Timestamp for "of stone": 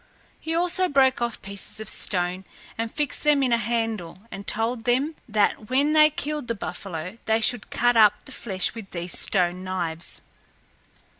1.79-2.43